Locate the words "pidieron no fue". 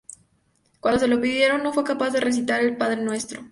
1.21-1.83